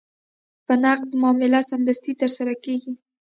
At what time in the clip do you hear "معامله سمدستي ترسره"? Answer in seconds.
1.21-2.53